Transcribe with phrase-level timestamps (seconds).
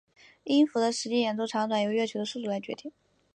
[0.45, 2.91] 音符的实际演奏长短由乐曲的速度来决定。